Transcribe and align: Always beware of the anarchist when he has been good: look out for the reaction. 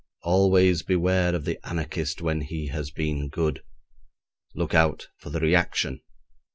Always 0.23 0.81
beware 0.81 1.35
of 1.35 1.45
the 1.45 1.59
anarchist 1.63 2.23
when 2.23 2.41
he 2.41 2.69
has 2.69 2.89
been 2.89 3.29
good: 3.29 3.61
look 4.55 4.73
out 4.73 5.09
for 5.19 5.29
the 5.29 5.39
reaction. 5.39 6.01